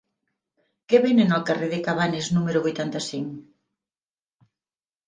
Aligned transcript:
Què 0.93 1.01
venen 1.03 1.35
al 1.35 1.45
carrer 1.51 1.69
de 1.75 1.79
Cabanes 1.89 2.33
número 2.39 2.63
vuitanta-cinc? 2.67 3.39